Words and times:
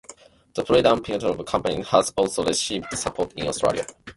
The 0.55 0.65
freedom 0.65 1.03
pineapple 1.03 1.43
campaign 1.43 1.83
has 1.83 2.11
also 2.17 2.43
received 2.43 2.87
support 2.97 3.33
in 3.33 3.47
Australia. 3.47 3.85